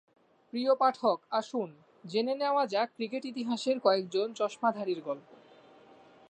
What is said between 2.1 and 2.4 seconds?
জেনে